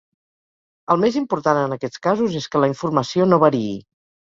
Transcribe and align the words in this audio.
El 0.95 0.99
més 1.03 1.19
important 1.21 1.59
en 1.65 1.77
aquests 1.77 2.03
casos 2.09 2.39
és 2.41 2.51
que 2.55 2.65
la 2.65 2.73
informació 2.73 3.31
no 3.31 3.43
variï. 3.47 3.79